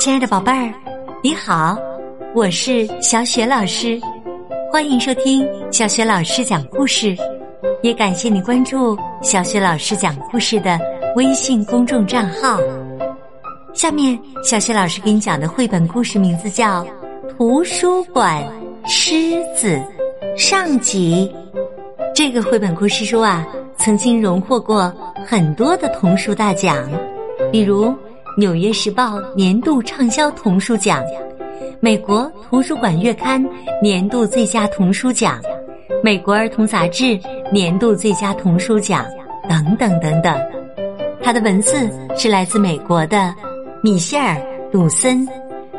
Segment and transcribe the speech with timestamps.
[0.00, 0.72] 亲爱的宝贝儿，
[1.22, 1.76] 你好，
[2.34, 4.00] 我是小雪老师，
[4.72, 7.14] 欢迎收听小雪老师讲故事，
[7.82, 10.78] 也感谢你关注小雪老师讲故事的
[11.16, 12.58] 微信公众账号。
[13.74, 16.82] 下面，小雪老师给你讲的绘本故事名字叫
[17.36, 18.42] 《图书馆
[18.86, 19.78] 狮子》
[20.36, 21.30] 上集。
[22.14, 23.46] 这个绘本故事书啊，
[23.76, 24.90] 曾经荣获过
[25.26, 26.88] 很多的童书大奖，
[27.52, 27.84] 比如。
[28.36, 31.02] 《纽约时报》年度畅销童书奖，
[31.80, 33.44] 美国图书馆月刊
[33.82, 35.40] 年度最佳童书奖，
[36.02, 37.18] 美国儿童杂志
[37.52, 39.04] 年度最佳童书奖
[39.48, 40.34] 等等等等。
[41.22, 43.34] 它的文字是来自美国的
[43.82, 44.36] 米歇尔·
[44.72, 45.26] 鲁森，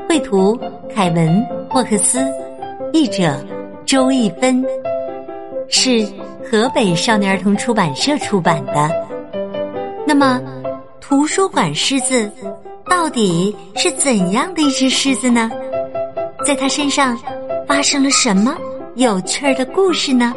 [0.07, 0.59] 绘图
[0.93, 1.27] 凯文·
[1.69, 2.19] 霍克斯，
[2.93, 3.35] 译者
[3.85, 4.63] 周一芬，
[5.67, 6.05] 是
[6.43, 8.89] 河北少年儿童出版社出版的。
[10.05, 10.39] 那么。
[11.01, 12.31] 图书馆狮子
[12.85, 15.49] 到底是怎样的一只狮子呢？
[16.45, 17.19] 在它身上
[17.67, 18.55] 发生了什么
[18.95, 20.33] 有趣儿的故事呢？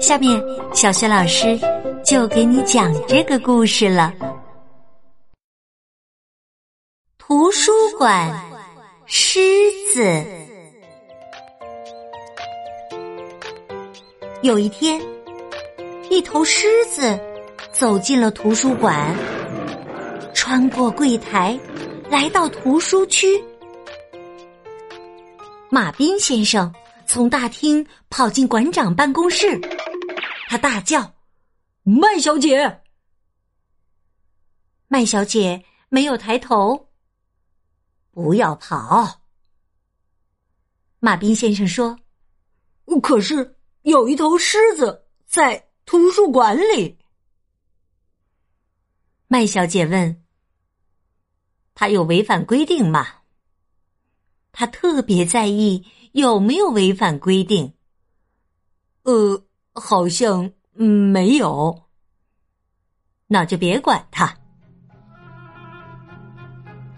[0.00, 0.40] 下面
[0.72, 1.58] 小雪老师
[2.04, 4.12] 就给你讲这个故事了。
[7.18, 8.30] 图书馆
[9.06, 9.40] 狮
[9.92, 10.22] 子
[14.42, 15.00] 有一天，
[16.10, 17.18] 一头狮子
[17.72, 19.12] 走进了图书馆。
[20.46, 21.58] 穿过柜台，
[22.10, 23.42] 来到图书区。
[25.70, 26.70] 马斌先生
[27.06, 29.58] 从大厅跑进馆长办公室，
[30.46, 31.14] 他大叫
[31.82, 32.82] ：“麦小姐！”
[34.86, 36.90] 麦小姐没有抬头。
[38.10, 39.22] 不要跑，
[41.00, 41.98] 马斌先生说
[43.02, 46.98] ：“可是有一头狮子在图书馆里。”
[49.26, 50.23] 麦小姐问。
[51.74, 53.06] 他有违反规定吗？
[54.52, 57.72] 他特别在意有没有违反规定。
[59.02, 61.76] 呃，好像没有。
[63.26, 64.32] 那就别管他。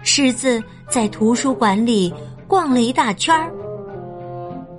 [0.02, 2.12] 狮子在图书馆里
[2.46, 3.50] 逛了一大圈儿，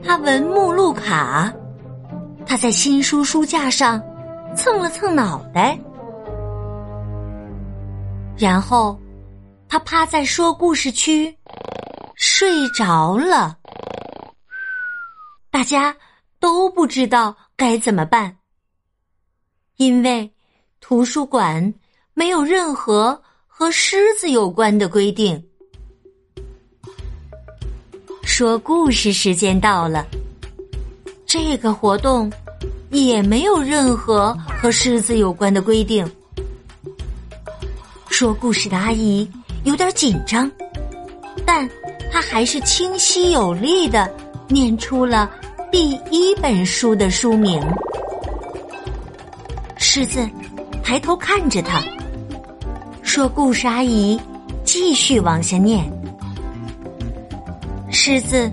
[0.04, 1.52] 他闻目录卡，
[2.46, 4.00] 他在新书书架上
[4.56, 5.80] 蹭了蹭脑袋，
[8.38, 8.96] 然后。
[9.70, 11.36] 他趴在说故事区
[12.16, 13.58] 睡着了，
[15.52, 15.96] 大家
[16.40, 18.38] 都不知道该怎么办，
[19.76, 20.32] 因为
[20.80, 21.74] 图书馆
[22.14, 25.44] 没有任何和狮子有关的规定。
[28.24, 30.06] 说故事时间到了，
[31.26, 32.32] 这个活动
[32.90, 36.10] 也没有任何和狮子有关的规定。
[38.10, 39.30] 说故事的阿姨。
[39.68, 40.50] 有点紧张，
[41.46, 41.70] 但
[42.10, 44.10] 他还是清晰有力的
[44.48, 45.30] 念出了
[45.70, 47.62] 第一本书的书名。
[49.76, 50.26] 狮子
[50.82, 51.84] 抬头看着他，
[53.04, 54.18] 说：“故事阿姨
[54.64, 55.84] 继续往下念。”
[57.92, 58.50] 狮子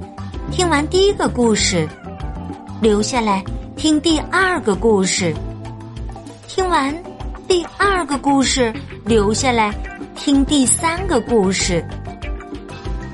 [0.50, 1.88] 听完第一个故事，
[2.82, 3.41] 留下来
[3.76, 5.32] 听第二个故事。
[6.48, 6.92] 听完
[7.46, 9.72] 第二个故事，留下来。
[10.14, 11.84] 听第三个故事，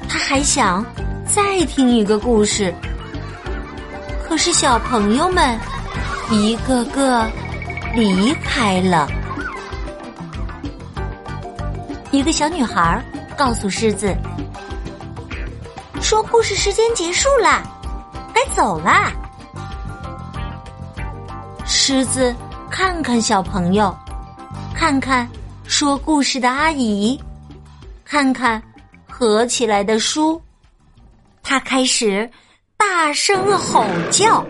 [0.08, 0.84] 他还想
[1.26, 2.72] 再听一个故事，
[4.22, 5.58] 可是小朋友们
[6.30, 7.28] 一个个
[7.94, 9.08] 离开了。
[12.10, 13.02] 一个小女孩
[13.36, 14.14] 告诉狮子
[16.00, 17.62] ：“说故事时间结束了，
[18.34, 19.10] 该走啦。”
[21.66, 22.34] 狮子
[22.70, 23.96] 看看小朋友，
[24.74, 25.28] 看看。
[25.80, 27.18] 说故事的阿姨，
[28.04, 28.62] 看看
[29.08, 30.38] 合起来的书，
[31.42, 32.30] 他开始
[32.76, 34.44] 大声吼叫。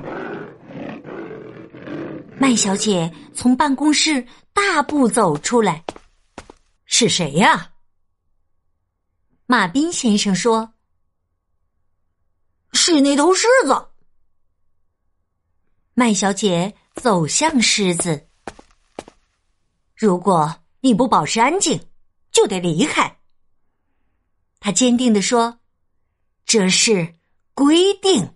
[2.36, 5.84] 麦小姐从办公室大步走出来，
[6.84, 7.70] 是谁呀？
[9.47, 10.74] 马斌先生说
[12.74, 13.86] ：“是那头狮子。”
[15.94, 18.27] 麦小姐走向狮子，
[19.94, 20.53] 如果。
[20.80, 21.80] 你不保持安静，
[22.32, 23.18] 就得离开。
[24.59, 25.59] 他坚定地说
[26.47, 27.15] ：“这是
[27.54, 28.28] 规定。”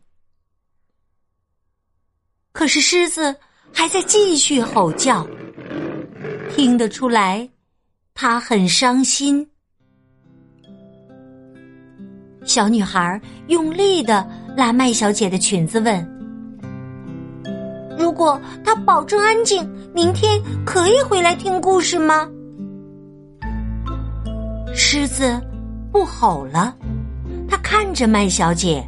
[2.53, 3.35] 可是狮子
[3.73, 5.27] 还在继续吼叫，
[6.55, 7.49] 听得出来，
[8.15, 9.51] 他很伤心。
[12.45, 16.11] 小女孩用力的拉麦小姐的裙子，问。
[17.99, 22.29] 如果他保证安静，明天可以回来听故事吗？
[24.75, 25.41] 狮子
[25.93, 26.75] 不吼了，
[27.49, 28.85] 他看着麦小姐，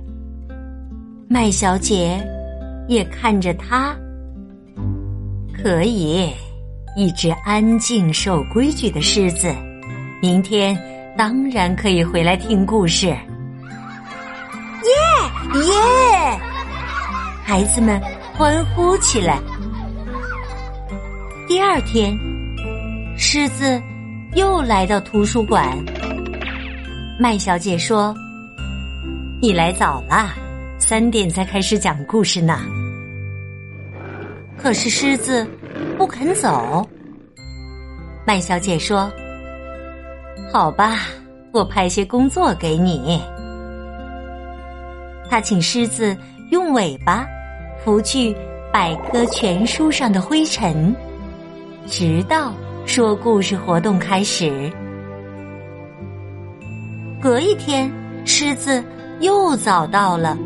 [1.28, 2.20] 麦小姐
[2.88, 3.96] 也看着他。
[5.62, 6.28] 可以，
[6.96, 9.54] 一只安静守规矩的狮子，
[10.20, 10.76] 明天
[11.16, 13.06] 当然可以回来听故事。
[13.06, 13.16] 耶
[15.54, 16.40] 耶！
[17.44, 18.00] 孩子们
[18.36, 19.38] 欢呼起来。
[21.46, 22.18] 第二天，
[23.16, 23.80] 狮子
[24.34, 25.78] 又来到图书馆。
[27.20, 28.12] 麦小姐说
[29.40, 30.34] ：“你来早了，
[30.76, 32.62] 三点才开始讲故事呢。”
[34.58, 35.46] 可是狮子
[35.96, 36.84] 不肯走。
[38.26, 39.08] 麦小姐说
[40.52, 41.02] ：“好吧，
[41.52, 43.22] 我派些工作给你。”
[45.30, 46.16] 她请狮子
[46.50, 47.24] 用尾巴
[47.84, 48.34] 拂去
[48.72, 50.92] 百科全书上的灰尘。
[51.86, 52.52] 直到
[52.84, 54.70] 说故事活动开始。
[57.20, 57.90] 隔一天，
[58.24, 58.84] 狮子
[59.20, 60.36] 又早到了。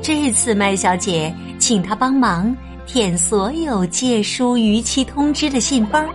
[0.00, 2.56] 这次麦小姐请他帮忙
[2.86, 6.06] 舔所有借书逾期通知的信封。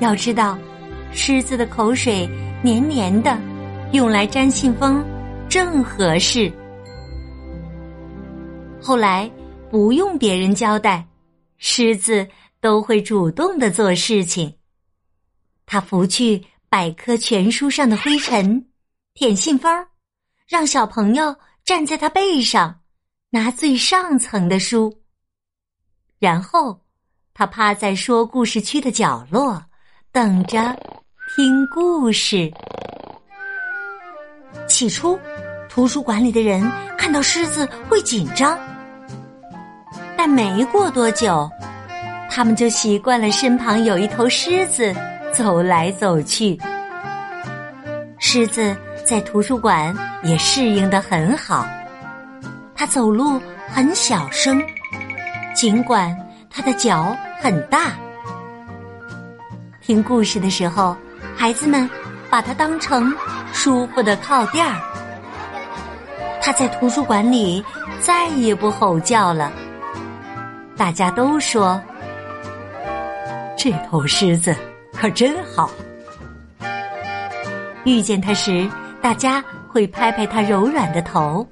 [0.00, 0.58] 要知道，
[1.12, 2.28] 狮子的口水
[2.62, 3.38] 黏黏的，
[3.92, 5.02] 用来粘信封
[5.48, 6.52] 正合适。
[8.80, 9.30] 后来
[9.70, 11.06] 不用别人交代，
[11.58, 12.26] 狮子。
[12.60, 14.54] 都会主动的做事情。
[15.66, 18.68] 他拂去百科全书上的灰尘，
[19.14, 19.86] 舔信封，
[20.46, 21.34] 让小朋友
[21.64, 22.80] 站在他背上，
[23.30, 25.02] 拿最上层的书。
[26.18, 26.80] 然后，
[27.34, 29.62] 他趴在说故事区的角落，
[30.10, 30.76] 等着
[31.36, 32.52] 听故事。
[34.66, 35.18] 起初，
[35.68, 36.62] 图书馆里的人
[36.96, 38.58] 看到狮子会紧张，
[40.16, 41.48] 但没过多久。
[42.38, 44.94] 他们就习惯了身旁有一头狮子
[45.32, 46.56] 走来走去。
[48.20, 49.92] 狮子在图书馆
[50.22, 51.66] 也适应的很好，
[52.76, 54.62] 它走路很小声，
[55.52, 56.16] 尽管
[56.48, 57.90] 它的脚很大。
[59.80, 60.96] 听故事的时候，
[61.36, 61.90] 孩子们
[62.30, 63.12] 把它当成
[63.52, 64.80] 舒服的靠垫儿。
[66.40, 67.64] 它在图书馆里
[68.00, 69.50] 再也不吼叫了。
[70.76, 71.82] 大家都说。
[73.58, 74.54] 这头狮子
[74.92, 75.68] 可真好。
[77.84, 78.70] 遇见它时，
[79.02, 81.44] 大家会拍拍它柔软的头。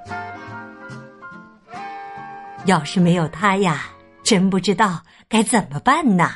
[2.64, 3.86] 要是没有它呀，
[4.22, 6.30] 真不知道该怎么办呢。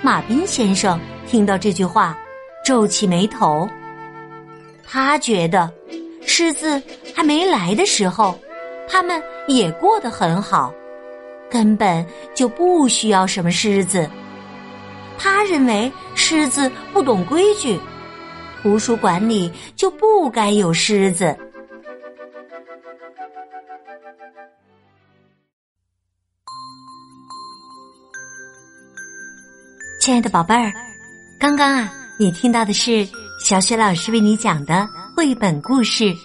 [0.00, 2.16] 马彬先生听到这句话，
[2.64, 3.68] 皱起眉头。
[4.82, 5.70] 他觉得，
[6.26, 6.82] 狮子
[7.14, 8.38] 还没来的时候，
[8.88, 10.72] 他们也过得很好。
[11.50, 14.08] 根本就不需要什么狮子。
[15.18, 17.78] 他认为狮子不懂规矩，
[18.62, 21.36] 图书馆里就不该有狮子。
[30.00, 30.72] 亲爱的宝贝儿，
[31.38, 33.06] 刚刚啊，你听到的是
[33.44, 36.04] 小雪老师为你讲的绘本故事《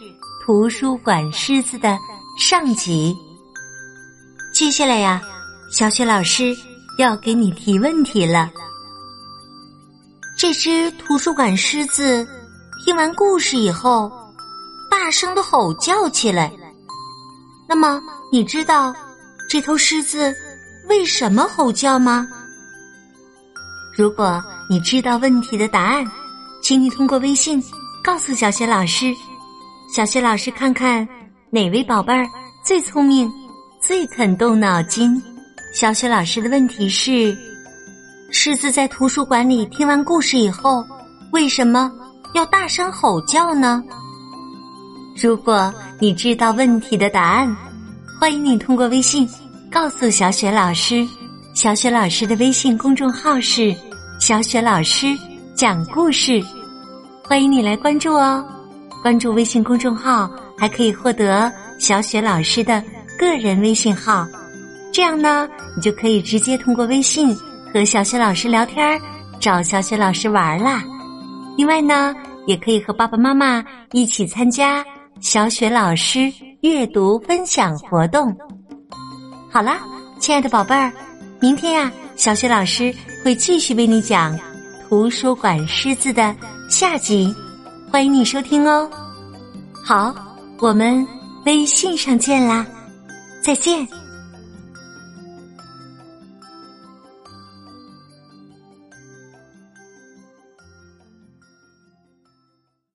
[0.45, 1.97] 图书馆狮子》的
[2.37, 3.13] 上集。
[4.53, 5.19] 接下来呀，
[5.71, 6.55] 小雪老师
[7.00, 8.51] 要给你提问题了。
[10.38, 12.25] 这只图书馆狮子
[12.85, 14.12] 听完故事以后，
[14.91, 16.53] 大声的吼叫起来。
[17.67, 18.00] 那么，
[18.31, 18.93] 你知道
[19.50, 20.31] 这头狮子
[20.88, 22.27] 为什么吼叫吗？
[23.98, 26.05] 如果你知道问题的答案，
[26.62, 27.62] 请你通过微信
[28.03, 29.12] 告诉小雪老师。
[29.91, 31.07] 小雪老师看看
[31.50, 32.24] 哪位宝贝儿
[32.63, 33.31] 最聪明。
[33.85, 35.21] 最肯动脑筋。
[35.73, 37.37] 小雪老师的问题是：
[38.31, 40.85] 狮子在图书馆里听完故事以后，
[41.33, 41.91] 为什么
[42.33, 43.83] 要大声吼叫呢？
[45.21, 47.53] 如果你知道问题的答案，
[48.21, 49.27] 欢迎你通过微信
[49.69, 51.05] 告诉小雪老师。
[51.53, 53.75] 小雪老师的微信公众号是
[54.17, 55.07] “小雪老师
[55.55, 56.41] 讲故事”，
[57.27, 58.43] 欢迎你来关注哦。
[59.03, 62.81] 关注微信公众号还可以获得小雪老师的。
[63.24, 64.27] 个人微信号，
[64.92, 67.36] 这样呢，你就可以直接通过微信
[67.74, 69.00] 和小雪老师聊天，
[69.39, 70.84] 找小雪老师玩啦。
[71.58, 72.13] 另外呢，
[72.46, 74.84] 也可以和爸爸妈妈一起参加
[75.22, 78.36] 小雪老师阅读分享活动。
[79.50, 79.80] 好啦，
[80.20, 80.92] 亲爱的宝贝儿，
[81.39, 84.38] 明天呀，小雪老师会继续为你讲
[84.89, 86.36] 《图书馆狮子》的
[86.70, 87.34] 下集，
[87.89, 88.89] 欢迎你收听哦。
[89.84, 90.13] 好，
[90.60, 91.08] 我们
[91.46, 92.65] 微信上见啦。
[93.43, 94.02] 再见。